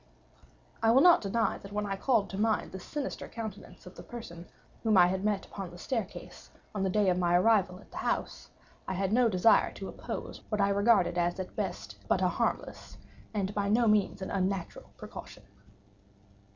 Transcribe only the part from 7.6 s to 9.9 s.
at the house, I had no desire to